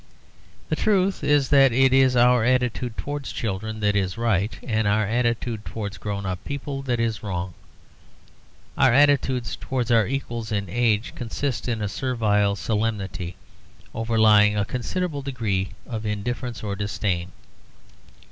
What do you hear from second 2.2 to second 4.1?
attitude towards children that